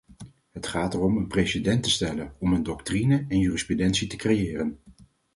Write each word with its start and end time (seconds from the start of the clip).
Het 0.51 0.67
gaat 0.67 0.93
erom 0.93 1.17
een 1.17 1.27
precedent 1.27 1.83
te 1.83 1.89
stellen; 1.89 2.33
om 2.39 2.53
een 2.53 2.63
doctrine 2.63 3.25
en 3.29 3.39
jurisprudentie 3.39 4.07
te 4.07 4.15
creëren. 4.15 4.79